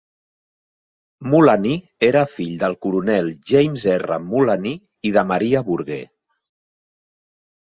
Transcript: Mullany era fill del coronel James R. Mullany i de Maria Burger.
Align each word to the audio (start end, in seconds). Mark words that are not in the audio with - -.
Mullany 1.33 1.75
era 2.07 2.23
fill 2.31 2.55
del 2.63 2.77
coronel 2.85 3.29
James 3.51 3.85
R. 3.99 4.19
Mullany 4.33 4.69
i 5.11 5.15
de 5.19 5.25
Maria 5.35 5.63
Burger. 5.69 6.03